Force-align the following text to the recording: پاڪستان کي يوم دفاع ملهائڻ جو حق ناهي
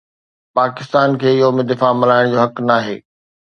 پاڪستان 0.57 1.09
کي 1.25 1.29
يوم 1.41 1.57
دفاع 1.73 1.91
ملهائڻ 2.01 2.25
جو 2.31 2.37
حق 2.43 2.55
ناهي 2.73 2.97